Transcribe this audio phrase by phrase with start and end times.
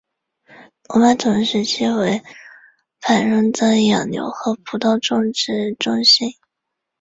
[0.89, 2.23] 罗马统治时期为
[2.99, 6.31] 繁荣的养牛和葡萄种植中心。